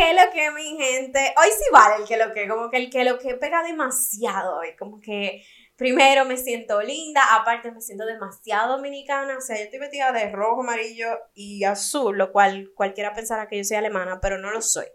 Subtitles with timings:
[0.00, 1.34] ¿Qué lo que, mi gente?
[1.36, 4.56] Hoy sí vale el que lo que, como que el que lo que pega demasiado
[4.56, 5.44] hoy, como que
[5.76, 10.32] primero me siento linda, aparte me siento demasiado dominicana, o sea, yo estoy vestida de
[10.32, 14.62] rojo, amarillo y azul, lo cual cualquiera pensará que yo soy alemana, pero no lo
[14.62, 14.86] soy.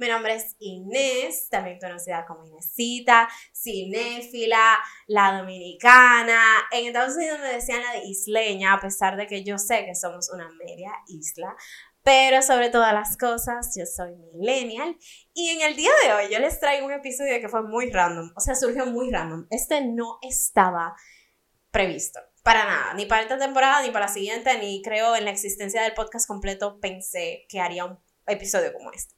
[0.00, 4.78] Mi nombre es Inés, también conocida como Inesita, cinéfila,
[5.08, 6.40] la dominicana.
[6.70, 9.94] En Estados Unidos me decían la de isleña, a pesar de que yo sé que
[9.94, 11.54] somos una media isla.
[12.10, 14.96] Pero sobre todas las cosas, yo soy millennial.
[15.32, 18.32] Y en el día de hoy yo les traigo un episodio que fue muy random.
[18.34, 19.46] O sea, surgió muy random.
[19.48, 20.96] Este no estaba
[21.70, 22.18] previsto.
[22.42, 22.94] Para nada.
[22.94, 26.26] Ni para esta temporada, ni para la siguiente, ni creo en la existencia del podcast
[26.26, 29.14] completo pensé que haría un episodio como este.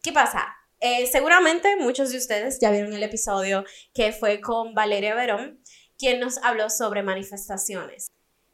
[0.00, 0.46] ¿Qué pasa?
[0.78, 5.60] Eh, seguramente muchos de ustedes ya vieron el episodio que fue con Valeria Verón,
[5.98, 8.06] quien nos habló sobre manifestaciones.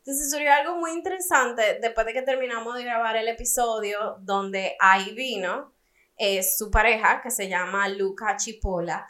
[0.04, 5.14] Entonces surgió algo muy interesante después de que terminamos de grabar el episodio donde ahí
[5.14, 5.72] vino
[6.16, 9.06] eh, su pareja que se llama Luca Chipola.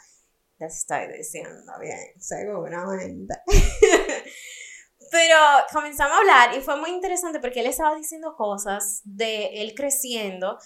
[0.59, 3.33] Les estoy diciendo bien, seguramente.
[5.11, 5.35] Pero
[5.71, 10.59] comenzamos a hablar y fue muy interesante porque él estaba diciendo cosas de él creciendo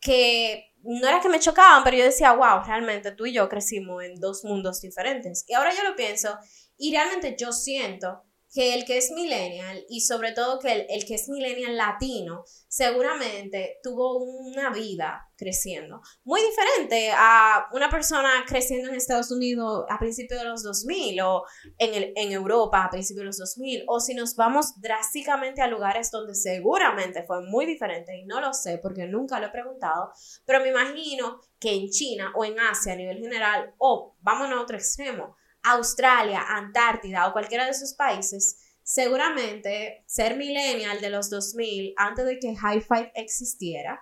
[0.00, 4.04] que no era que me chocaban, pero yo decía, wow, realmente tú y yo crecimos
[4.04, 5.44] en dos mundos diferentes.
[5.48, 6.38] Y ahora yo lo pienso
[6.76, 8.22] y realmente yo siento
[8.54, 12.44] que el que es millennial y sobre todo que el, el, que es millennial latino
[12.68, 16.00] seguramente tuvo una vida creciendo.
[16.22, 21.44] Muy diferente a una persona creciendo en Estados Unidos a principios de los 2000 o
[21.78, 25.66] en, el, en Europa a principios de los 2000 o si nos vamos drásticamente a
[25.66, 30.12] lugares donde seguramente fue muy diferente y no lo sé porque nunca lo he preguntado,
[30.44, 34.60] pero me imagino que en China o en Asia a nivel general o vamos a
[34.60, 41.94] otro extremo Australia, Antártida o cualquiera de esos países, seguramente ser millennial de los 2000,
[41.96, 44.00] antes de que High Five existiera,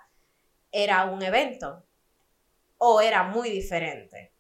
[0.71, 1.85] era un evento
[2.79, 4.33] o era muy diferente.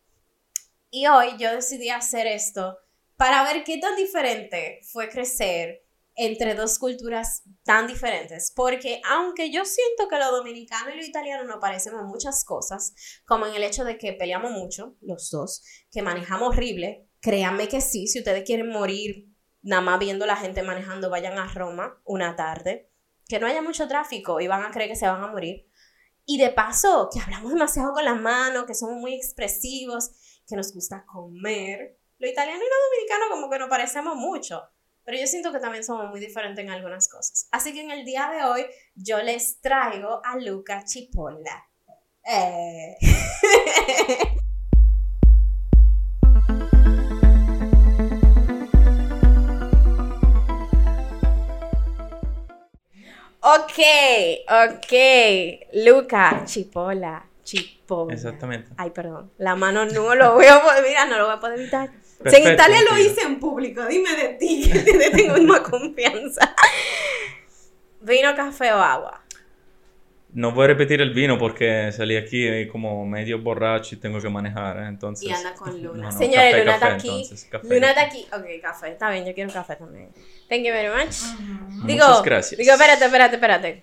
[0.91, 2.77] Y hoy yo decidí hacer esto
[3.17, 5.83] para ver qué tan diferente fue crecer
[6.15, 11.45] entre dos culturas tan diferentes, porque aunque yo siento que lo dominicano y lo italiano
[11.45, 12.95] nos parecemos muchas cosas,
[13.25, 17.81] como en el hecho de que peleamos mucho, los dos, que manejamos horrible, Créanme que
[17.81, 19.29] sí, si ustedes quieren morir
[19.63, 22.91] nada más viendo la gente manejando, vayan a Roma una tarde,
[23.29, 25.69] que no haya mucho tráfico y van a creer que se van a morir.
[26.27, 30.11] Y de paso, que hablamos demasiado con las manos, que somos muy expresivos,
[30.49, 31.97] que nos gusta comer.
[32.19, 34.61] Lo italiano y lo dominicano como que nos parecemos mucho,
[35.05, 37.47] pero yo siento que también somos muy diferentes en algunas cosas.
[37.53, 38.67] Así que en el día de hoy
[38.97, 41.69] yo les traigo a Luca Chipolla.
[42.25, 42.97] Eh.
[53.45, 53.79] Ok,
[54.49, 54.93] ok.
[55.85, 58.15] Luca, chipola, chipola.
[58.15, 58.71] Exactamente.
[58.77, 59.33] Ay, perdón.
[59.37, 61.91] La mano no lo voy a poder, mira, no lo voy a poder evitar.
[62.25, 66.55] si en Italia lo hice en público, dime de ti, que tengo más confianza.
[68.01, 69.22] ¿Vino, café o agua?
[70.35, 74.31] No voy a repetir el vino porque salí aquí como medio borracho y tengo que
[74.31, 74.87] manejar, ¿eh?
[74.89, 75.29] entonces...
[75.29, 76.11] Y anda con Luna.
[76.19, 77.29] Señores, Luna está aquí.
[77.65, 78.27] Luna está aquí.
[78.33, 80.09] Ok, café, está bien, yo quiero café también.
[80.49, 81.17] Thank you very much.
[81.87, 82.59] Digo, Muchas gracias.
[82.59, 83.83] Digo, espérate, espérate, espérate.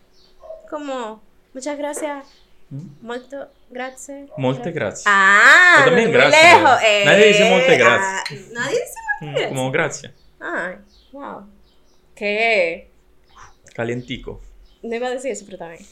[0.69, 1.21] Como,
[1.53, 2.25] muchas gracias.
[2.71, 3.05] ¿Mm?
[3.05, 4.27] Molto grazie.
[4.37, 5.05] Molte gracias.
[5.07, 6.61] Ah, también gracias.
[6.61, 6.79] Lejos.
[6.83, 8.23] Eh, nadie dice molte gracias.
[8.23, 8.23] Ah,
[8.53, 9.49] nadie dice molte mm, gracias.
[9.49, 10.13] Como gracias.
[10.39, 10.75] Ay,
[11.11, 11.47] wow.
[12.15, 12.89] ¿Qué?
[13.73, 14.41] Calientico.
[14.83, 15.85] No iba a decir eso, pero también.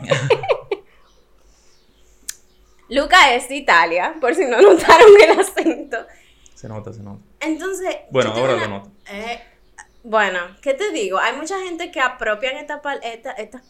[2.88, 5.98] Luca es de Italia, por si no notaron el acento.
[6.54, 7.22] Se nota, se nota.
[7.40, 7.96] Entonces.
[8.10, 8.90] Bueno, ahora lo noto.
[9.10, 9.40] Eh,
[10.02, 11.18] bueno, ¿qué te digo?
[11.18, 13.62] Hay mucha gente que apropian esta, esta, esta,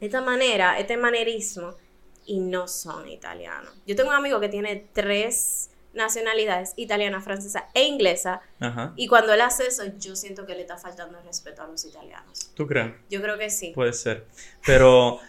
[0.00, 1.74] esta manera, este manerismo,
[2.24, 3.72] y no son italianos.
[3.86, 8.94] Yo tengo un amigo que tiene tres nacionalidades, italiana, francesa e inglesa, Ajá.
[8.96, 11.84] y cuando él hace eso, yo siento que le está faltando el respeto a los
[11.84, 12.50] italianos.
[12.54, 12.92] ¿Tú crees?
[13.10, 13.72] Yo creo que sí.
[13.74, 14.26] Puede ser.
[14.64, 15.20] Pero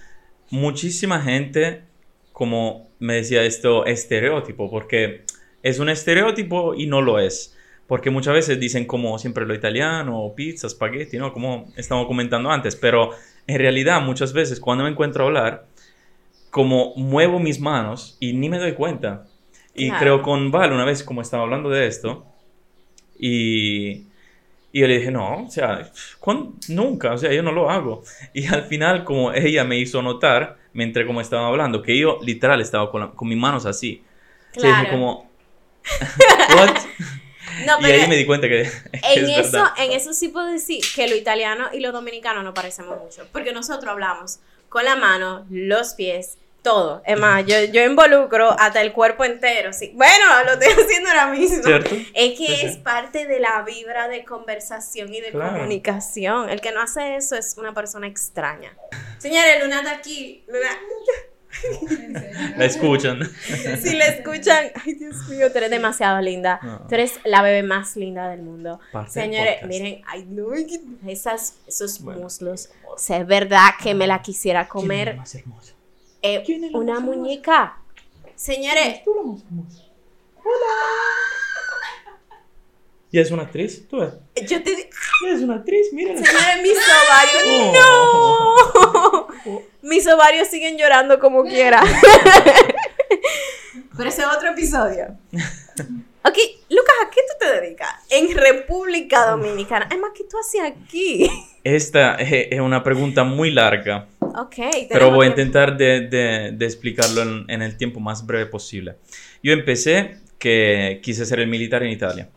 [0.54, 1.82] muchísima gente,
[2.32, 5.24] como me decía esto, estereotipo, porque
[5.64, 7.58] es un estereotipo y no lo es.
[7.88, 11.34] Porque muchas veces dicen como siempre lo italiano, pizza, spaghetti, ¿no?
[11.34, 12.76] Como estamos comentando antes.
[12.76, 13.10] Pero
[13.48, 15.66] en realidad muchas veces cuando me encuentro a hablar,
[16.52, 19.26] como muevo mis manos y ni me doy cuenta.
[19.74, 20.00] Y Claro.
[20.00, 22.28] creo con Val una vez como estaba hablando de esto
[23.20, 24.04] y,
[24.74, 25.90] y yo le dije, no, o sea,
[26.20, 28.04] ¿cuán- nunca, o sea, yo no lo hago.
[28.34, 32.60] Y al final como ella me hizo notar, mientras como estaba hablando, que yo literal
[32.60, 34.04] estaba con, la- con mis manos así.
[34.58, 34.98] O sea, dije Claro.
[34.98, 35.32] como,
[36.56, 36.76] ¿what?
[37.68, 39.74] No, y pero ahí me di cuenta que, que en, es eso, verdad.
[39.78, 43.28] en eso sí puedo decir que lo italiano y lo dominicano no parecemos mucho.
[43.32, 47.04] Porque nosotros hablamos con la mano, los pies todo.
[47.06, 49.72] Es más, yo, yo involucro hasta el cuerpo entero.
[49.74, 49.92] Sí.
[49.94, 51.62] Bueno, lo estoy haciendo ahora mismo.
[51.64, 51.94] ¿Cierto?
[52.14, 52.66] Es que Sí, sí.
[52.66, 55.52] es parte de la vibra de conversación y de Claro.
[55.54, 56.50] comunicación.
[56.50, 58.76] El que no hace eso es una persona extraña.
[59.20, 60.44] Señores, Luna está aquí.
[60.48, 60.70] Luna,
[62.58, 63.20] La escuchan.
[63.82, 66.60] si le escuchan, ay Dios mío, tú eres demasiado linda.
[66.64, 66.80] No.
[66.88, 68.80] Tú eres la bebé más linda del mundo.
[68.92, 70.48] Parte Señores, miren, ay no,
[71.08, 72.22] esas, esos Bueno.
[72.22, 72.70] muslos.
[73.08, 75.16] Es verdad que me la quisiera ¿Quién es la comer.
[75.18, 75.73] más hermosa?
[76.24, 77.78] Eh, ¿Quién es la una muñeca.
[78.36, 79.84] Señores, Tú la más hermosa.
[83.12, 83.88] ¿Y es una actriz?
[83.88, 84.14] ¿Tú ves?
[84.50, 84.90] yo te di-
[85.26, 85.88] ¿Y es una actriz?
[85.94, 86.16] Mira.
[86.16, 87.78] Señores, mis ovarios.
[87.78, 89.28] Oh.
[89.46, 89.62] ¡No!
[89.84, 91.84] Mis ovarios siguen llorando como quiera.
[93.98, 95.16] Pero ese es otro episodio.
[96.26, 96.38] Ok,
[96.70, 97.90] Lucas, ¿a qué tú te dedicas?
[98.10, 99.86] En República Dominicana.
[99.92, 101.30] Además, ¿qué tú haces aquí?
[101.64, 104.56] Esta es es una pregunta muy larga, Ok.
[104.90, 108.96] pero voy a intentar de, de- de explicarlo en, en el tiempo más breve posible.
[109.42, 112.30] Yo empecé que quise ser el militar en Italia.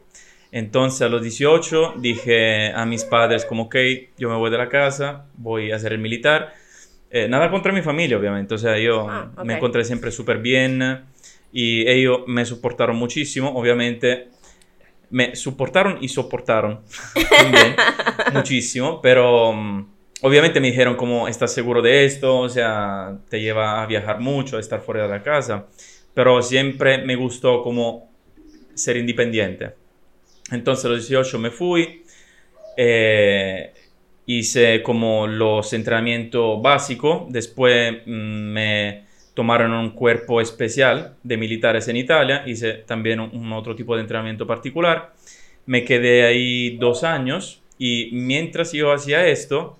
[0.53, 3.77] Entonces a los 18 dije a mis padres como, ok,
[4.17, 6.55] yo me voy de la casa, voy a ser el militar.
[7.11, 8.55] Eh, nada contra mi familia, obviamente.
[8.55, 9.45] O sea, yo Ah, ok.
[9.45, 11.05] me encontré siempre súper bien
[11.53, 14.29] y ellos me soportaron muchísimo, obviamente.
[15.11, 16.81] Me soportaron y soportaron
[17.39, 17.75] también
[18.33, 19.87] muchísimo, pero mm,
[20.27, 22.41] obviamente me dijeron como, ¿estás seguro de esto?
[22.41, 25.67] O sea, te lleva a viajar mucho, a estar fuera de la casa.
[26.15, 28.11] Pero siempre me gustó como
[28.75, 29.75] ser independiente.
[30.51, 32.03] Entonces a los 18 me fui,
[32.77, 33.73] eh,
[34.27, 41.97] hice como los entrenamientos básicos, después mm, me tomaron un cuerpo especial de militares en
[41.97, 45.13] Italia, hice también un, un otro tipo de entrenamiento particular,
[45.67, 49.77] me quedé ahí dos años y mientras yo hacía esto,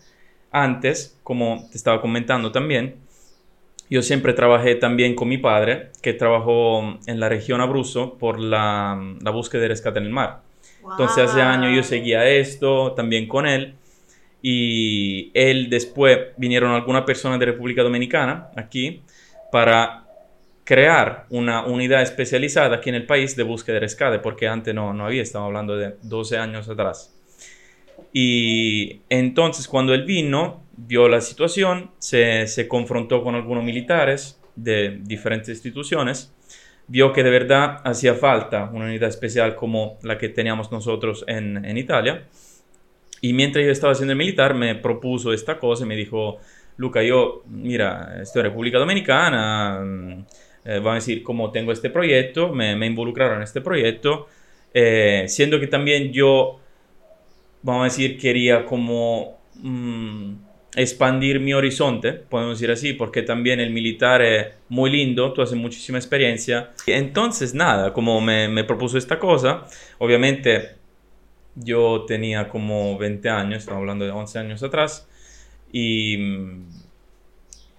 [0.65, 2.97] antes, como te estaba comentando también,
[3.91, 9.01] yo siempre trabajé también con mi padre, que trabajó en la región Abruzzo por la,
[9.21, 10.43] la búsqueda de rescate en el mar.
[10.91, 11.43] Entonces hace Wow.
[11.43, 13.77] años yo seguía esto también con él
[14.43, 19.05] y él después vinieron algunas personas de República Dominicana aquí
[19.51, 20.07] para
[20.65, 24.95] crear una unidad especializada aquí en el país de búsqueda y rescate, porque antes no,
[24.95, 27.16] no había, estamos hablando de 12 años atrás.
[28.13, 35.01] Y entonces cuando él vino, vio la situación, se, se confrontó con algunos militares de
[35.03, 36.35] diferentes instituciones,
[36.89, 41.65] vio que de verdad hacía falta una unidad especial como la que teníamos nosotros en,
[41.65, 42.25] en Italia.
[43.21, 46.39] Y mientras yo estaba haciendo el militar, me propuso esta cosa y me dijo,
[46.77, 50.25] Luca, yo, mira, estoy en República Dominicana, mm,
[50.67, 54.27] eh, a decir, como tengo este proyecto, me, me involucraron en este proyecto,
[54.75, 56.61] eh, siendo que también yo,
[57.63, 60.35] vamos a decir, quería como mm,
[60.77, 65.57] expandir mi horizonte, podemos decir así, porque también el militar es muy lindo, tú haces
[65.57, 66.71] muchísima experiencia.
[66.87, 69.67] Entonces, nada, como me, me propuso esta cosa,
[69.99, 70.77] obviamente
[71.55, 75.09] yo tenía como 20 años, estamos hablando de 11 años atrás,
[75.73, 76.19] y,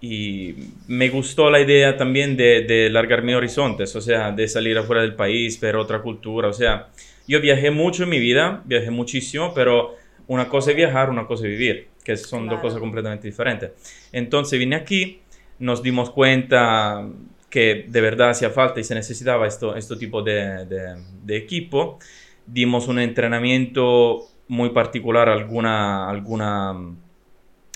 [0.00, 0.54] y
[0.88, 5.02] me gustó la idea también de, de largar mis horizontes, o sea, de salir afuera
[5.02, 6.88] del país, ver otra cultura, o sea,
[7.28, 9.96] yo viajé mucho en mi vida, viajé muchísimo, pero
[10.26, 13.70] una cosa es viajar, una cosa es vivir, que son dos cosas completamente diferentes.
[14.12, 15.20] Entonces vine aquí,
[15.58, 17.06] nos dimos cuenta
[17.50, 21.98] que de verdad hacía falta y se necesitaba esto, este tipo de, de- de equipo.
[22.46, 26.74] Dimos un entrenamiento muy particular a alguna, alguna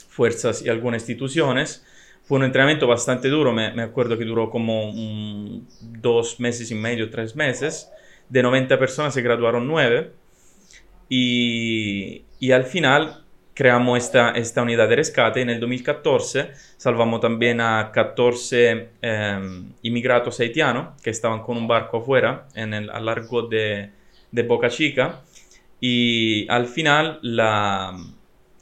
[0.09, 1.85] fuerzas y algunas instituciones.
[2.25, 6.75] Fue un entrenamiento bastante duro, me, me acuerdo que duró como un- dos meses y
[6.75, 7.91] medio, tres meses.
[8.33, 10.11] De 90 personas se graduaron 9
[11.11, 15.43] y, y al final creamos esta, esta unidad de rescate.
[15.43, 21.99] En el 2014 salvamos también a 14 eh, inmigrantes haitianos que estaban con un barco
[21.99, 23.91] afuera en el, al largo de,
[24.31, 25.21] de Boca Chica.
[25.79, 27.95] Y al final la,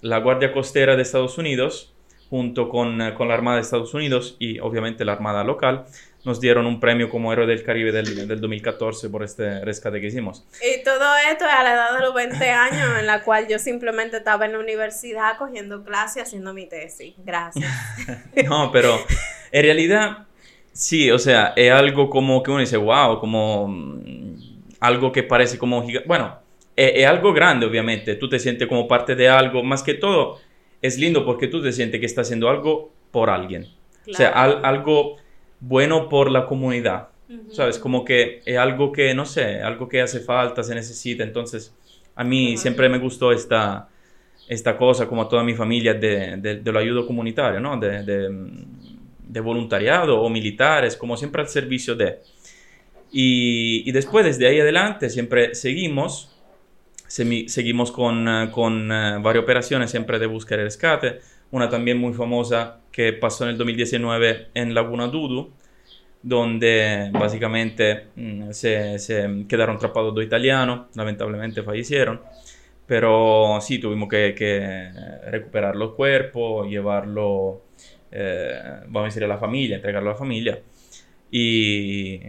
[0.00, 1.95] la Guardia Costera de Estados Unidos,
[2.29, 5.85] junto con, eh, con la Armada de Estados Unidos y obviamente la Armada local,
[6.25, 10.09] nos dieron un premio como héroe del Caribe del, del 2014 por este rescate que
[10.09, 10.45] hicimos.
[10.61, 13.59] Y todo esto es a la edad de los 20 años, en la cual yo
[13.59, 17.15] simplemente estaba en la universidad cogiendo clases, haciendo mi tesis.
[17.25, 17.65] Gracias.
[18.47, 18.99] No, pero
[19.53, 20.27] en realidad
[20.73, 24.35] sí, o sea, es algo como que uno dice, wow, como mm,
[24.81, 26.39] algo que parece como giga- Bueno,
[26.77, 28.15] es, es algo grande, obviamente.
[28.17, 29.62] Tú te sientes como parte de algo.
[29.62, 30.39] Más que todo,
[30.83, 33.65] es lindo porque tú te sientes que estás haciendo algo por alguien.
[34.11, 34.59] O sea, Claro.
[34.59, 35.17] al- algo
[35.61, 37.09] bueno por la comunidad.
[37.52, 37.79] ¿Sabes?
[37.79, 41.23] Como que es algo que, no sé, algo que hace falta, se necesita.
[41.23, 41.73] Entonces,
[42.17, 43.88] a mí siempre me gustó esta,
[44.49, 47.79] esta cosa, como a toda mi familia, de, de, de lo ayudo comunitario, ¿no?
[47.79, 52.19] De, de, voluntariado o militares, como siempre al servicio de.
[53.12, 56.37] Y, y después, desde ahí adelante, siempre seguimos,
[57.07, 61.21] seguimos con, eh, con eh, varias operaciones siempre de búsqueda y rescate.
[61.52, 65.52] Una también muy famosa que pasó en el 2019 en Laguna Dudu,
[66.23, 72.21] donde básicamente mm, se, quedaron atrapados dos italianos, lamentablemente fallecieron,
[72.87, 74.90] pero sí tuvimos que, que
[75.30, 77.62] recuperar los cuerpos, llevarlo,
[78.11, 80.61] eh, vamos a decir, a la familia, entregarlo a la familia.
[81.30, 82.21] Y,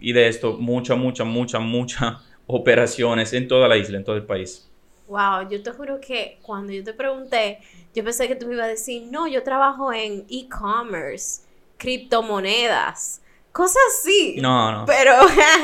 [0.00, 2.14] y de esto, muchas, muchas, muchas, muchas
[2.46, 4.65] operaciones en toda la isla, en todo el país.
[5.08, 7.60] Wow, yo te juro que cuando yo te pregunté,
[7.94, 11.42] yo pensé que tú me ibas a decir, no, yo trabajo en e-commerce,
[11.78, 13.20] criptomonedas
[13.56, 14.36] cosas así.
[14.38, 14.84] No, no.
[14.84, 15.14] Pero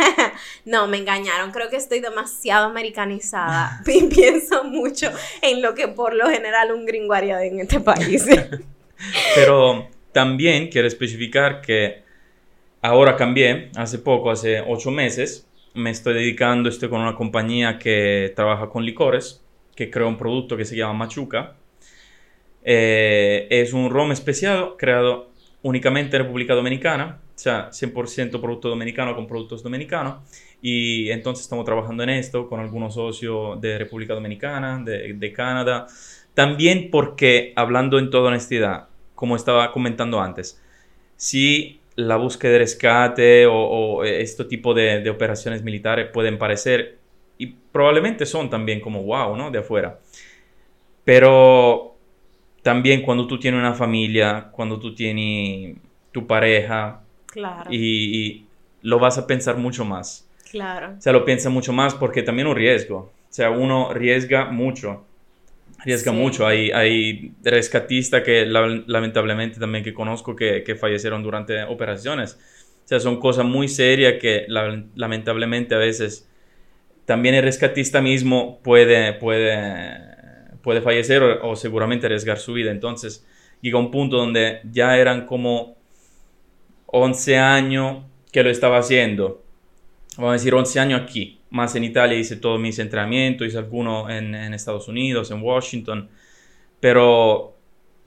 [0.65, 1.51] no, me engañaron.
[1.51, 3.83] Creo que estoy demasiado americanizada.
[3.87, 5.11] y pienso mucho
[5.43, 8.25] en lo que por lo general un gringo haría en este país.
[9.35, 12.03] Pero también quiero especificar que
[12.81, 18.33] ahora cambié, hace poco, hace ocho meses, me estoy dedicando, estoy con una compañía que
[18.37, 21.57] trabaja con licores, que creó un producto que se llama Machuca.
[22.65, 25.31] Eh, es un rom especiado creado
[25.63, 30.23] únicamente en República Dominicana o sea, 100% producto dominicano con productos dominicanos.
[30.61, 35.89] Y entonces estamos trabajando en esto con algunos socios de República Dominicana, de, de Canadá.
[36.35, 40.63] También porque, hablando en toda honestidad, como estaba comentando antes,
[41.17, 46.99] si la búsqueda de rescate o, o este tipo de, de, operaciones militares pueden parecer,
[47.39, 49.51] y probablemente son también como wow, ¿no?
[49.51, 49.99] De afuera.
[51.05, 51.97] Pero
[52.63, 55.77] también cuando tú tienes una familia, cuando tú tienes
[56.13, 57.73] tu pareja, Claro.
[57.73, 58.45] Y,
[58.83, 60.29] lo vas a pensar mucho más.
[60.51, 60.95] Claro.
[60.99, 62.97] O sea, lo piensa mucho más porque también un riesgo.
[62.97, 65.05] O sea, uno riesga mucho.
[65.85, 66.17] Riesga sí.
[66.17, 66.47] mucho.
[66.47, 72.39] Hay, hay rescatistas que lamentablemente también que conozco que, que, fallecieron durante operaciones.
[72.85, 76.29] O sea, son cosas muy serias que la, lamentablemente a veces
[77.05, 79.99] también el rescatista mismo puede, puede,
[80.63, 82.71] puede fallecer o, o seguramente arriesgar su vida.
[82.71, 83.27] Entonces
[83.61, 85.77] llega un punto donde ya eran como
[86.87, 89.43] 11 años que lo estaba haciendo.
[90.17, 91.42] Vamos a decir 11 años aquí.
[91.53, 96.09] Más en Italia hice todos mis entrenamientos, hice algunos en, en Estados Unidos, en Washington.
[96.81, 97.57] Pero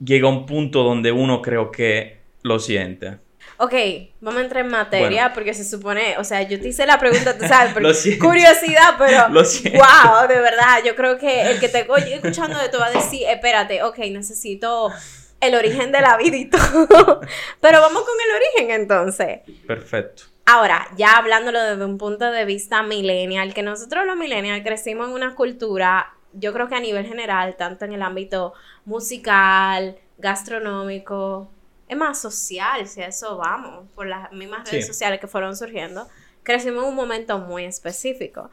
[0.04, 3.18] llega un punto donde uno creo que lo siente.
[3.58, 3.72] Ok,
[4.20, 5.34] vamos a entrar en materia bueno.
[5.34, 7.82] porque se supone, o sea, yo te hice la pregunta, tú sabes, por
[8.18, 9.78] curiosidad, pero lo siento.
[9.78, 12.90] wow, de verdad, yo creo que el que te oye escuchando de todo va a
[12.90, 14.92] decir, espérate, ok, necesito
[15.40, 17.20] el origen de la vida y todo.
[17.60, 19.40] Pero vamos con el origen entonces.
[19.66, 20.24] Perfecto.
[20.48, 25.14] Ahora, ya hablándolo desde un punto de vista millennial, que nosotros los millennials crecimos en
[25.14, 31.50] una cultura, yo creo que a nivel general, tanto en el ámbito musical, gastronómico,
[31.88, 34.92] es más social, si a eso vamos, por las mismas redes sí.
[34.92, 36.08] sociales que fueron surgiendo,
[36.44, 38.48] crecimos en un momento muy específico.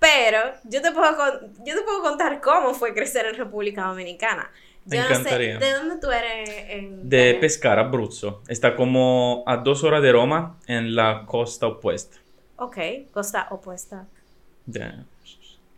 [0.00, 4.50] Pero yo te puedo, yo te puedo contar cómo fue crecer en República Dominicana.
[4.86, 5.54] Me encantaría.
[5.54, 6.48] No sé, ¿De dónde tú eres?
[6.68, 8.42] En de Pescara, Abruzzo.
[8.48, 12.18] Está como a dos horas de Roma, en la costa opuesta.
[12.56, 12.78] Ok,
[13.12, 14.06] costa opuesta.
[14.64, 14.92] De...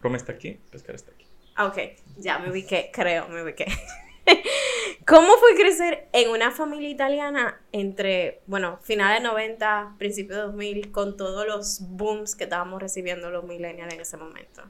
[0.00, 1.26] Roma está aquí, Pescara está aquí.
[1.58, 1.78] Ok,
[2.18, 3.66] ya me ubiqué, creo, me ubiqué.
[5.06, 10.92] ¿Cómo fue crecer en una familia italiana entre, bueno, finales de 90, principios de 2000,
[10.92, 14.62] con todos los booms que estábamos recibiendo los millennials en ese momento?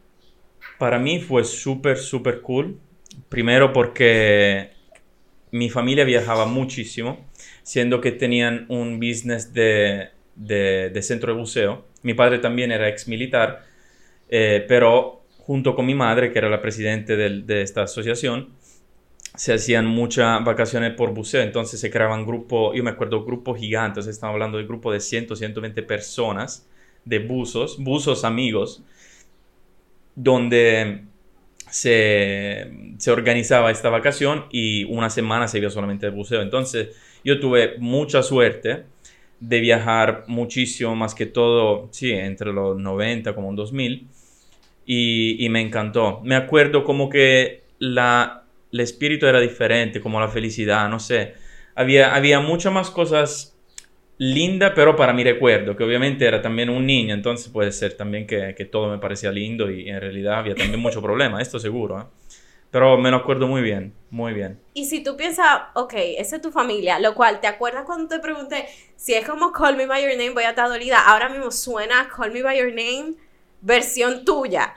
[0.79, 2.79] Para mí fue súper, súper cool.
[3.29, 4.71] Primero porque
[5.51, 7.27] mi familia viajaba muchísimo,
[7.63, 11.87] siendo que tenían un business de, de, de centro de buceo.
[12.03, 13.65] Mi padre también era ex militar,
[14.29, 18.51] eh, pero junto con mi madre, que era la presidente de, de esta asociación,
[19.35, 24.07] se hacían muchas vacaciones por buceo, entonces se creaban grupos, yo me acuerdo, grupos gigantes,
[24.07, 26.67] estamos hablando de grupo de 100, 120 personas
[27.05, 28.83] de buzos, buzos amigos,
[30.15, 31.05] donde
[31.71, 36.43] se, se, organizaba esta vacación y una semana se iba solamente de buceo.
[36.43, 38.85] Entonces yo tuve mucha suerte
[39.41, 44.09] de viajar muchísimo, más que todo, sí, entre los 90 como 2000,
[44.87, 46.21] y, y me encantó.
[46.25, 51.35] Me acuerdo como que la el espíritu era diferente, como la felicidad, no sé.
[51.75, 53.58] Había, había muchas más cosas
[54.19, 58.27] lindas, pero para mi recuerdo, que obviamente era también un niño, entonces puede ser también
[58.27, 62.01] que, que todo me parecía lindo y en realidad había también mucho problema, esto seguro.
[62.01, 62.05] ¿eh?
[62.71, 64.61] Pero me lo acuerdo muy bien, muy bien.
[64.75, 68.19] Y si tú piensas, ok, esa es tu familia, lo cual, ¿te acuerdas cuando te
[68.19, 71.01] pregunté si es como Call Me By Your Name, voy a estar dolida?
[71.07, 73.15] Ahora mismo suena Call Me By Your Name,
[73.63, 74.75] versión tuya.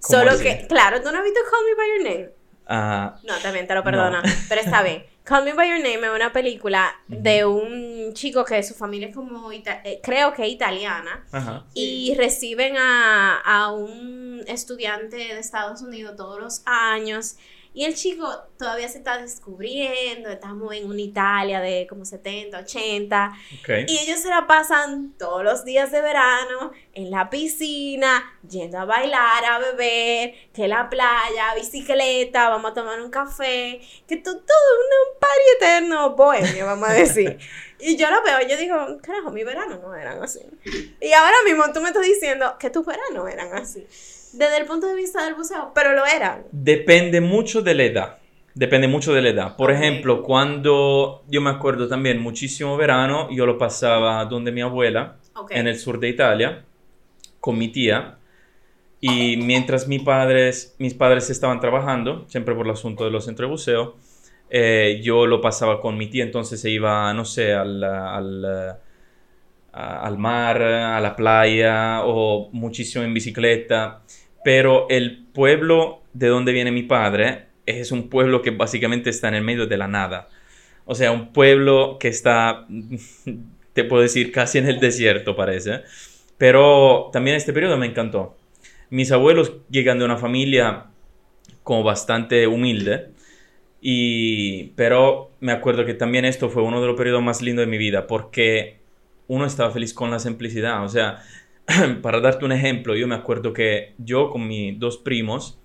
[0.00, 0.42] Solo así?
[0.42, 2.30] que, claro, ¿tú no has visto Call Me By Your Name?
[2.68, 4.28] Uh, No, también te lo perdono, No.
[4.48, 5.04] pero está bien.
[5.24, 9.14] Call Me By Your Name es una película de un chico que su familia es
[9.14, 11.64] como, ita- eh, creo que italiana, Ajá.
[11.74, 17.36] y reciben a, a un estudiante de Estados Unidos todos los años.
[17.74, 23.32] Y el chico todavía se está descubriendo, estamos en una Italia de como 70, 80,
[23.60, 23.68] Ok.
[23.88, 28.84] y ellos se la pasan todos los días de verano en la piscina, yendo a
[28.84, 34.38] bailar, a beber, que la playa, bicicleta, vamos a tomar un café, que to- todo
[34.42, 37.38] un, party eterno bohemio, vamos a decir.
[37.80, 40.40] y yo lo veo y yo digo, carajo, mi verano no eran así.
[41.00, 43.86] Y ahora mismo tú me estás diciendo que tus veranos eran así.
[44.32, 46.44] Desde el punto de vista del buceo, pero lo eran.
[46.52, 48.18] Depende mucho de la edad.
[48.54, 49.56] Depende mucho de la edad.
[49.56, 49.76] Por Ok.
[49.76, 55.52] ejemplo, cuando yo me acuerdo también muchísimo verano, yo lo pasaba donde mi abuela, Ok.
[55.52, 56.64] en el sur de Italia,
[57.40, 58.18] con mi tía.
[59.00, 63.48] Y mientras mi padres, mis padres estaban trabajando, siempre por el asunto de los centros
[63.48, 63.96] de buceo,
[64.50, 68.78] eh, yo lo pasaba con mi tía, entonces se iba, no sé, al, al,
[69.72, 74.02] al mar, a la playa o muchísimo en bicicleta.
[74.44, 79.34] Pero el pueblo de donde viene mi padre es un pueblo que básicamente está en
[79.34, 80.28] el medio de la nada.
[80.84, 82.66] O sea, un pueblo que está,
[83.72, 85.82] te puedo decir, casi en el desierto parece.
[86.38, 88.36] Pero también este periodo me encantó.
[88.90, 90.86] Mis abuelos llegan de una familia
[91.62, 93.08] como bastante humilde.
[93.80, 97.70] Y, pero me acuerdo que también esto fue uno de los periodos más lindos de
[97.70, 98.78] mi vida porque
[99.26, 100.84] uno estaba feliz con la simplicidad.
[100.84, 101.22] O sea,
[102.02, 105.58] para darte un ejemplo, yo me acuerdo que yo con mis dos primos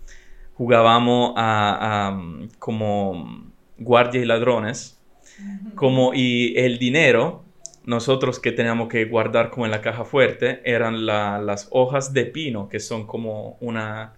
[0.53, 2.21] jugábamos a, a,
[2.59, 4.99] como guardias y ladrones,
[5.75, 7.45] como y el dinero,
[7.85, 12.25] nosotros que teníamos que guardar como en la caja fuerte, eran la- las hojas de
[12.25, 14.13] pino, que son como una,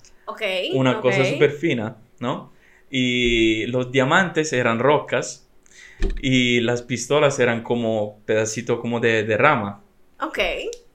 [0.69, 2.53] una cosa súper fina, ¿no?
[2.89, 5.49] Y los diamantes eran rocas
[6.21, 9.83] y las pistolas eran como pedacitos como de, de rama.
[10.21, 10.39] Ok.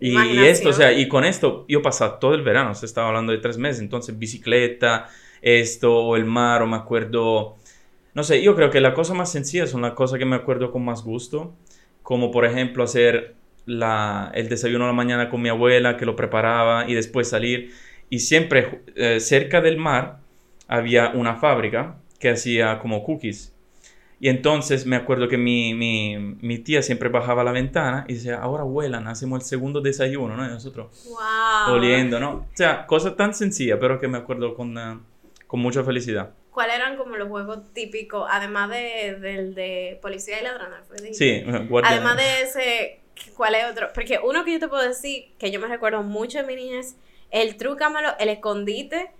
[0.06, 3.32] Y, esto, o sea, y con esto yo pasaba todo el verano, se estaba hablando
[3.32, 5.08] de tres meses, entonces bicicleta,
[5.40, 7.56] esto, o el mar, o me acuerdo,
[8.12, 10.70] no sé, yo creo que la cosa más sencilla son las cosas que me acuerdo
[10.70, 11.54] con más gusto,
[12.02, 16.16] como por ejemplo hacer la, el desayuno a la mañana con mi abuela, que lo
[16.16, 17.72] preparaba, y después salir,
[18.10, 20.18] y siempre eh, cerca del mar
[20.68, 23.53] había una fábrica que hacía como cookies.
[24.20, 28.14] Y entonces me acuerdo que mi, mi, mi tía siempre bajaba a la ventana y
[28.14, 30.44] decía, ahora vuelan, hacemos el segundo desayuno, ¿no?
[30.46, 31.74] Y nosotros Wow.
[31.74, 32.30] oliendo, ¿no?
[32.32, 34.98] O sea, cosa tan sencilla, pero que me acuerdo con, eh,
[35.46, 36.30] con mucha felicidad.
[36.50, 40.44] ¿Cuáles eran como los juegos típicos, además de, del de policía y
[41.02, 41.90] de- Sí, guardia.
[41.90, 43.00] Además de ese,
[43.36, 43.88] ¿cuál es otro?
[43.92, 46.96] Porque uno que yo te puedo decir, que yo me recuerdo mucho de mi niñez,
[47.30, 49.10] el trucámalo, el escondite,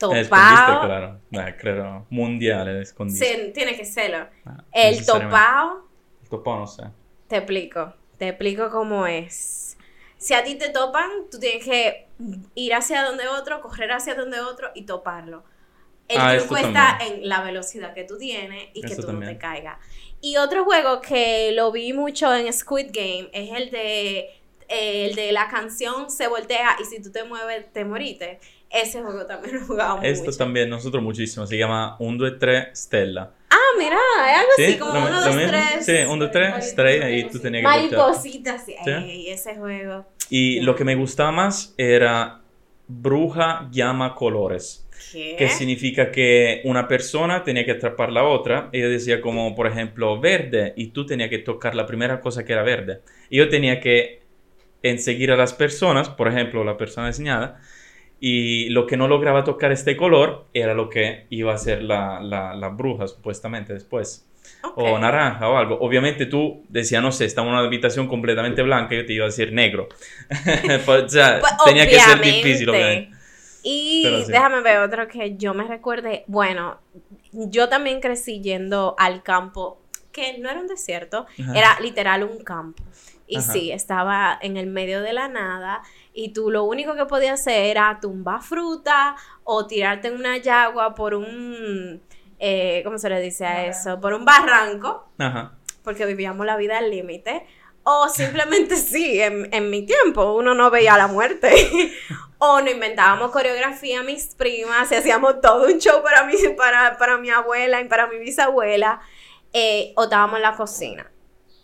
[0.00, 0.80] Topado.
[0.86, 1.20] claro.
[1.36, 2.84] Ah, creo, mundial.
[3.08, 4.26] Sí, tiene que serlo.
[4.46, 5.86] Ah, El topado,
[6.22, 6.84] El topado, no sé.
[7.28, 7.92] te explico.
[8.18, 9.76] Te explico cómo es.
[10.16, 12.06] Si a ti te topan, tú tienes que
[12.54, 15.44] ir hacia donde otro, correr hacia donde otro y toparlo.
[16.08, 17.20] El Ah, truco está también.
[17.22, 19.78] en la velocidad que tú tienes y que tú no te caigas.
[20.20, 24.18] Y otro juego que lo vi mucho en Squid Game es el de
[24.68, 28.38] eh, el de la canción se voltea y si tú te mueves te moriste.
[28.70, 30.38] Ese juego también lo jugábamos Esto mucho.
[30.38, 31.46] también, nosotros muchísimo.
[31.46, 33.30] Se llama 1, 2, 3, Stella.
[33.50, 33.96] Ah, mira,
[34.30, 34.78] es algo así ¿Sí?
[34.78, 35.50] como uno, lo dos, mismo.
[35.50, 35.86] tres.
[35.86, 37.66] Sí, 1, 2, 3, estrella y tú tenías que.
[37.68, 38.74] Maripositas, sí.
[38.86, 40.06] Ey, ese juego.
[40.28, 40.62] Y Ya.
[40.62, 42.40] lo que me gustaba más era
[42.86, 44.86] bruja llama colores.
[45.12, 45.34] ¿Qué?
[45.36, 48.68] que significa que una persona tenía que atrapar la otra.
[48.70, 52.52] Ella decía como, por ejemplo, verde, y tú tenías que tocar la primera cosa que
[52.52, 53.00] era verde.
[53.30, 54.20] Y yo tenía que
[54.82, 57.58] enseguir a las personas, por ejemplo, la persona diseñada,
[58.20, 62.20] y lo que no lograba tocar este color era lo que iba a ser la,
[62.20, 64.26] la, la bruja, supuestamente, después.
[64.74, 65.78] O naranja o algo.
[65.80, 69.28] Obviamente tú decías, no sé, estaba en una habitación completamente blanca, yo te iba a
[69.28, 69.88] decir negro.
[70.84, 73.16] Pues, o sea, Pues, tenía que ser difícil, obviamente.
[73.62, 74.32] Y sí.
[74.32, 76.24] déjame ver otro que yo me recuerde.
[76.26, 76.78] Bueno,
[77.32, 79.80] yo también crecí yendo al campo,
[80.12, 81.58] que no era un desierto, Ajá.
[81.58, 82.82] era literal un campo.
[83.26, 83.52] Y Ajá.
[83.52, 87.66] sí, estaba en el medio de la nada y tú lo único que podías hacer
[87.66, 92.02] era tumbar fruta o tirarte en una yagua por un,
[92.38, 94.00] eh, ¿cómo se le dice a eso?
[94.00, 95.52] Por un barranco Ajá.
[95.84, 97.46] porque vivíamos la vida al límite.
[97.82, 101.50] O simplemente sí, en, en mi tiempo uno no veía la muerte.
[102.38, 107.18] o no inventábamos coreografía mis primas y hacíamos todo un show para mi, para, para
[107.18, 109.00] mi abuela y para mi bisabuela.
[109.52, 111.10] eh, o estábamos en la cocina.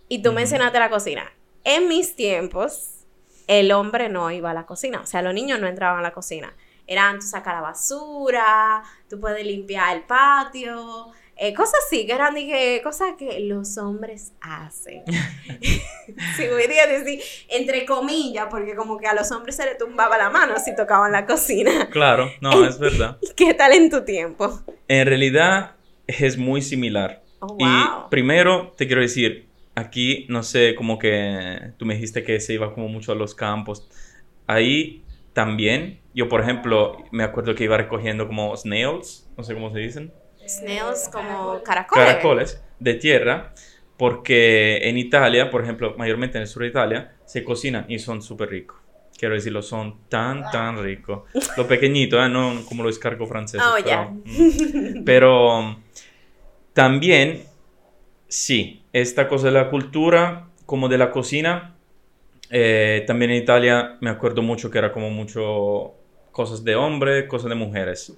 [0.08, 1.32] Y tú mencionaste la cocina.
[1.64, 2.95] En mis tiempos,
[3.46, 5.00] el hombre no iba a la cocina.
[5.00, 6.54] O sea, los niños no entraban a la cocina.
[6.86, 12.34] Eran tú sacas la basura, tú puedes limpiar el patio, eh, cosas así, que eran
[12.34, 15.02] dije, cosas que los hombres hacen.
[16.36, 20.16] si voy a decir, entre comillas, porque como que a los hombres se le tumbaba
[20.16, 21.88] la mano si tocaban la cocina.
[21.90, 23.18] Claro, no, es verdad.
[23.36, 24.62] ¿Qué tal en tu tiempo?
[24.88, 25.72] En realidad
[26.06, 27.22] es muy similar.
[27.40, 28.08] Oh, Y wow.
[28.10, 29.45] primero te quiero decir,
[29.76, 33.36] aquí, no sé, como que tú me dijiste que se iba como mucho a los
[33.36, 33.88] campos.
[34.48, 39.70] Ahí también, yo por ejemplo, me acuerdo que iba recogiendo como snails, no sé cómo
[39.70, 40.12] se dicen,
[40.48, 42.06] Snails como caracoles.
[42.06, 43.52] caracoles de tierra,
[43.96, 48.22] porque en Italia, por ejemplo, mayormente en el sur de Italia, se cocinan y son
[48.22, 48.78] súper ricos.
[49.18, 51.22] Quiero decirlo, son tan, tan ricos.
[51.56, 52.28] Lo pequeñito, ¿eh?
[52.28, 53.66] no como los escargos franceses.
[53.66, 54.02] Oh, pero, ya.
[54.24, 55.04] mm.
[55.04, 55.76] Pero
[56.74, 57.44] también,
[58.28, 61.74] sí, esta cosa de la cultura, como de la cocina,
[62.50, 65.94] eh, también en Italia me acuerdo mucho que era como mucho
[66.32, 68.12] cosas de hombre, cosas de mujeres.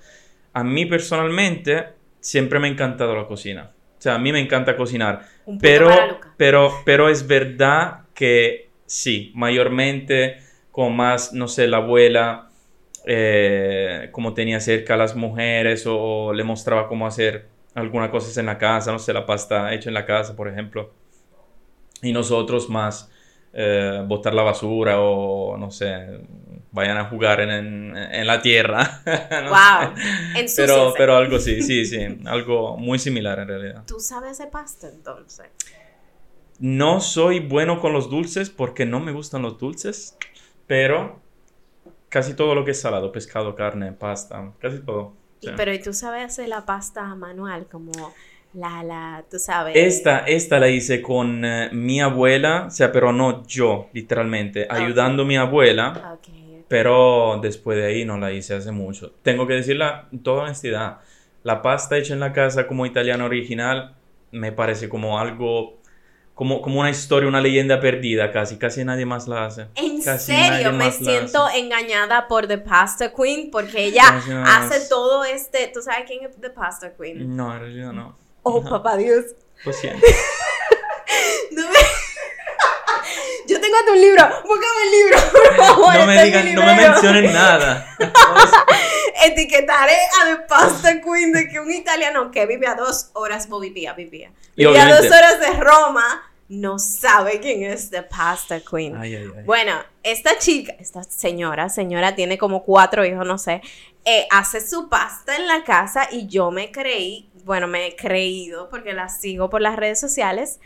[0.53, 1.87] A mí personalmente
[2.21, 3.71] siempre me ha encantado la cocina.
[3.99, 5.27] O sea, a mí me encanta cocinar.
[5.45, 5.91] Un Pero,
[6.37, 10.39] pero, pero es verdad que sí, mayormente
[10.71, 12.49] como más, no sé, la abuela,
[13.05, 17.47] eh, como tenía cerca a las mujeres o, le mostraba cómo hacer
[17.79, 20.91] algunas cosas en la casa, no sé, la pasta hecha en la casa, por ejemplo.
[22.03, 23.11] Y nosotros más
[23.53, 26.21] eh, botar la basura o, no sé,
[26.71, 29.03] vayan a jugar en, en- en la tierra.
[29.31, 29.95] no Wow.
[29.97, 30.47] sé.
[30.55, 33.83] Pero, pero algo sí, sí, sí, algo muy similar en realidad.
[33.87, 35.47] ¿Tú sabes de pasta entonces?
[36.61, 40.17] No soy bueno con los dulces porque no me gustan los dulces,
[40.67, 41.21] pero
[42.09, 45.15] casi todo lo que es salado, pescado, carne, pasta, casi todo.
[45.41, 45.51] Y-.
[45.57, 47.67] Pero ¿y tú sabes hacer la pasta manual?
[47.71, 47.93] Como
[48.55, 49.77] la, la, tú sabes.
[49.77, 55.23] Esta, esta la hice con eh, mi abuela, o sea, pero no yo, literalmente, ayudando
[55.23, 56.65] a mi abuela, Ok, ok.
[56.69, 59.13] pero después de ahí no la hice hace mucho.
[59.23, 60.99] Tengo que decirla en toda honestidad,
[61.45, 63.95] la pasta hecha en la casa como italiana original
[64.33, 65.79] me parece como algo,
[66.35, 69.67] como, como una historia, una leyenda perdida casi, casi nadie más la hace.
[69.99, 71.59] En Casi serio, me siento hace.
[71.59, 75.69] engañada por The Pasta Queen porque ella Casi hace todo este.
[75.75, 77.37] ¿Tú sabes quién es The Pasta Queen?
[77.37, 78.17] No, en realidad no.
[78.43, 78.71] Oh, No.
[78.71, 79.25] papá Dios.
[79.65, 80.07] Lo siento.
[81.53, 81.75] No me-
[83.49, 84.23] Yo tengo hasta un libro.
[84.45, 85.95] Búscame el libro, por favor.
[85.95, 87.97] No me digan, mi no me mencionen nada.
[89.25, 93.95] Etiquetaré a The Pasta Queen de que un italiano que vive a dos horas, vivía,
[93.95, 94.31] vivía.
[94.55, 98.97] Y Vivía a dos horas de Roma, no sabe quién es The Pasta Queen.
[98.97, 99.45] Ay, ay, ay.
[99.45, 103.61] Bueno, esta chica, esta señora, señora tiene como cuatro hijos, no sé,
[104.05, 108.71] eh, hace su pasta en la casa y yo me creí, bueno, me he creído
[108.71, 110.59] porque la sigo por las redes sociales,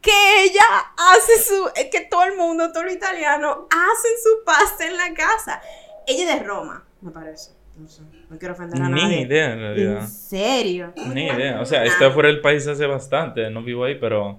[0.00, 0.10] que
[0.44, 0.64] ella
[0.96, 5.12] hace su, eh, que todo el mundo, todo los italiano, hacen su pasta en la
[5.14, 5.60] casa.
[6.06, 7.52] Ella es de Roma, me parece.
[7.76, 9.20] No sé, no quiero ofender a Ni nadie.
[9.20, 10.00] idea, en realidad.
[10.00, 10.92] ¿En serio?
[11.14, 11.60] Ni idea.
[11.60, 13.48] O sea, está fuera del país hace bastante.
[13.50, 14.38] No vivo ahí, pero.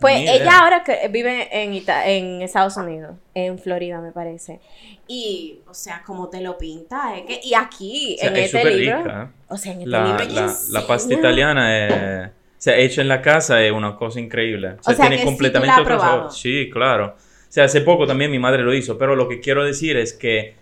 [0.00, 0.34] Pues idea.
[0.36, 4.58] ella ahora que vive en, Ita- en Estados Unidos, en Florida me parece.
[5.06, 8.54] Y, o sea, como te lo pinta, es que, y aquí, O sea, en es
[8.54, 9.30] este libro, rica.
[9.30, 9.42] ¿eh?
[9.48, 12.28] o sea, en este La, libro la, la pasta italiana es.
[12.28, 14.68] O sea, hecha en la casa es una cosa increíble.
[14.78, 16.32] O sea, sea, tiene que sí, completamente has otro sabor.
[16.32, 17.16] Sí, claro.
[17.16, 20.12] O sea, hace poco también mi madre lo hizo, pero lo que quiero decir es
[20.14, 20.54] que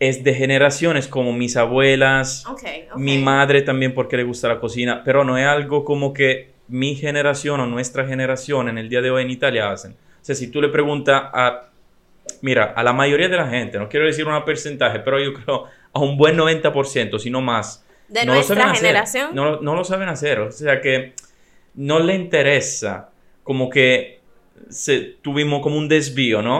[0.00, 2.96] es de generaciones como mis abuelas, Ok, ok.
[2.98, 6.94] mi madre también porque le gusta la cocina, pero no es algo como que mi
[6.94, 9.92] generación o nuestra generación en el día de hoy en Italia hacen.
[9.92, 11.68] O sea, si tú le preguntas a,
[12.40, 15.64] mira, a la mayoría de la gente, no quiero decir un porcentaje, pero yo creo
[15.92, 18.86] a un buen 90%, si no más, De no lo nuestra saben hacer.
[18.86, 19.34] generación.
[19.34, 21.14] No, no lo saben hacer, o sea que
[21.74, 23.10] no le interesa,
[23.42, 24.20] como que
[24.70, 26.56] se, tuvimos como un desvío, ¿no?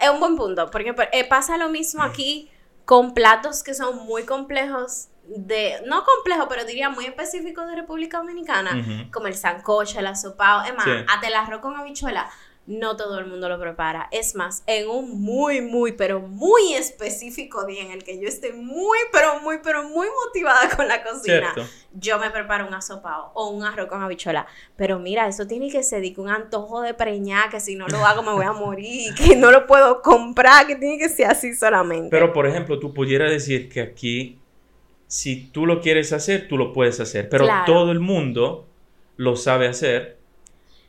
[0.00, 2.48] Es un buen punto, porque eh, pasa lo mismo aquí
[2.84, 8.18] con platos que son muy complejos de, no complejos, pero diría muy específicos de República
[8.18, 10.90] Dominicana, como el sancocho, el asopado, es más, Sí.
[11.08, 12.28] hasta el arroz con habichuela,
[12.64, 14.08] no todo el mundo lo prepara.
[14.12, 18.52] Es más, en un muy, muy, pero muy específico día en el que yo esté
[18.52, 21.64] muy, pero muy, pero muy motivada con la cocina, Cierto.
[21.92, 24.46] yo me preparo un asopado o un arroz con habichuela.
[24.76, 28.04] Pero mira, eso tiene que ser que un antojo de preñar, que si no lo
[28.06, 31.56] hago me voy a morir, que no lo puedo comprar, que tiene que ser así
[31.56, 32.10] solamente.
[32.10, 34.38] Pero, por ejemplo, tú pudieras decir que aquí,
[35.14, 37.64] si tú lo quieres hacer, tú lo puedes hacer, pero Claro.
[37.66, 38.66] todo el mundo
[39.18, 40.16] lo sabe hacer.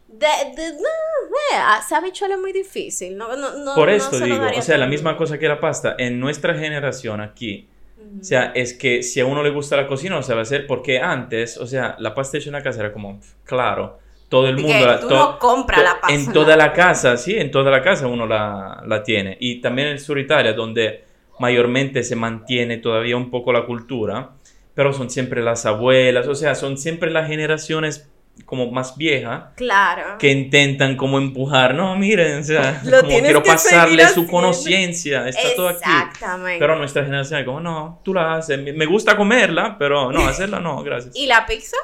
[0.08, 3.18] de, de, no, hacer habichuela es muy difícil.
[3.18, 5.96] No, no, no, Por eso se digo, o sea, la misma cosa que la pasta,
[5.98, 8.22] en nuestra generación aquí, Ujú.
[8.22, 11.00] o sea, es que si a uno le gusta la cocina, lo sabe hacer, porque
[11.00, 14.86] antes, o sea, la pasta hecha en la casa era como, claro, todo el mundo
[14.86, 15.00] la...
[15.02, 16.16] tú to- no compras to- la pasta.
[16.16, 19.36] En toda la casa, sí, en toda la casa uno la, la tiene.
[19.42, 21.04] Y también en el sur Italia, donde
[21.40, 24.32] mayormente se mantiene todavía un poco la cultura,
[24.76, 28.10] pero son siempre las abuelas, o sea, son siempre las generaciones
[28.46, 30.18] como más viejas Claro.
[30.18, 35.54] que intentan como empujar, no, miren, o sea, Lo como quiero pasarle su conciencia, está
[35.56, 35.78] todo aquí.
[35.84, 36.58] Exactamente.
[36.60, 40.60] Pero nuestra generación es como, no, tú la haces, me gusta comerla, pero no, hacerla
[40.60, 41.16] no, gracias.
[41.16, 41.78] ¿Y la pizza?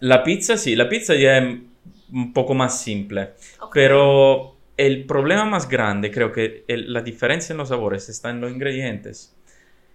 [0.00, 1.58] La pizza sí, la pizza ya es
[2.12, 3.70] un poco más simple, Ok.
[3.74, 8.40] pero el problema más grande, creo que el- la diferencia en los sabores está en
[8.40, 9.34] los ingredientes,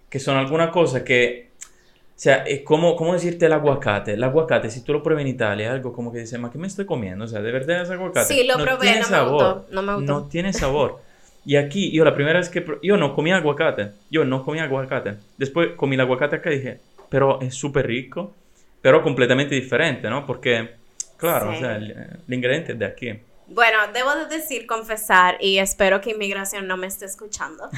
[0.10, 4.14] que son algunas cosas que, o sea, es como, ¿cómo decirte el aguacate?
[4.14, 6.58] El aguacate, si tú lo pruebas en Italia, es algo como que dices, ¿ma qué
[6.60, 7.26] me estoy comiendo?
[7.26, 8.34] O sea, ¿de verdad es aguacate?
[8.34, 10.12] Sí, lo probé, tiene no me gustó, no me gustó.
[10.14, 11.02] No tiene sabor.
[11.48, 12.64] Y aquí, yo la primera vez que...
[12.82, 13.92] Yo no comía aguacate.
[14.10, 15.16] Yo no comía aguacate.
[15.38, 18.34] Después comí el aguacate acá y dije, pero es súper rico,
[18.82, 20.26] pero completamente diferente, ¿no?
[20.26, 20.70] Porque,
[21.18, 21.58] claro, Sí.
[21.58, 21.92] o sea, el,
[22.28, 23.14] el ingrediente es de aquí.
[23.48, 27.70] Bueno, debo de decir, confesar, y espero que inmigración no me esté escuchando,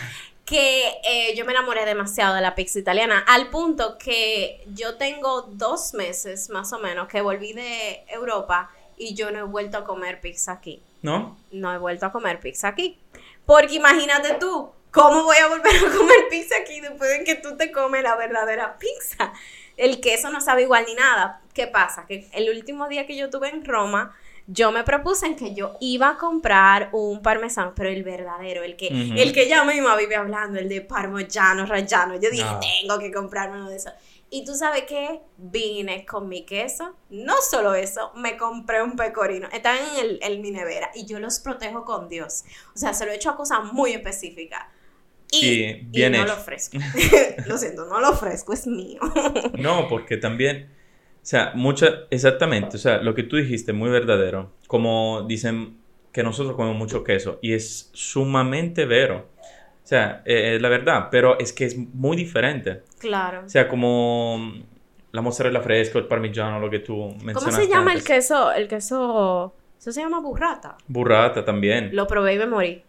[0.45, 5.41] que eh, yo me enamoré demasiado de la pizza italiana, al punto que yo tengo
[5.41, 9.83] dos meses más o menos que volví de Europa y yo no he vuelto a
[9.83, 10.81] comer pizza aquí.
[11.01, 11.37] ¿No?
[11.51, 12.99] No he vuelto a comer pizza aquí.
[13.45, 17.55] Porque imagínate tú, ¿cómo voy a volver a comer pizza aquí después de que tú
[17.55, 19.33] te comes la verdadera pizza?
[19.77, 21.41] El queso no sabe igual ni nada.
[21.53, 22.05] ¿Qué pasa?
[22.07, 24.15] Que el último día que yo estuve en Roma,
[24.47, 28.75] yo me propuse en que yo iba a comprar un parmesano, pero el verdadero, el
[28.75, 29.13] que, Ujú.
[29.19, 32.15] el que ya misma vive hablando, el de parmigiano rallano.
[32.15, 32.59] Yo dije, Ah.
[32.81, 33.93] tengo que comprarme uno de esos.
[34.29, 35.21] Y tú sabes qué?
[35.37, 36.95] Vine con mi queso.
[37.09, 39.47] No solo eso, me compré un pecorino.
[39.53, 42.43] Están en, el, en mi nevera y yo los protejo con Dios.
[42.75, 44.65] O sea, se lo he hecho a cosas muy específicas.
[45.31, 46.27] Y, y bien no hecho.
[46.27, 46.77] lo ofrezco.
[47.47, 48.99] lo siento, no lo ofrezco, es mío.
[49.57, 50.69] No, porque también,
[51.15, 55.77] o sea, mucha, exactamente, o sea, lo que tú dijiste, muy verdadero, como dicen
[56.11, 59.29] que nosotros comemos mucho queso, y es sumamente vero,
[59.83, 63.43] o sea, eh, la verdad, pero es que es muy diferente, claro.
[63.45, 64.53] o sea, como
[65.11, 68.05] la mozzarella fresca, el parmigiano, lo que tú mencionaste ¿Cómo se llama el antes.
[68.05, 68.51] queso?
[68.51, 69.53] El queso.
[69.79, 70.77] Eso se llama burrata.
[70.87, 71.89] Burrata también.
[71.95, 72.83] Lo probé y me morí.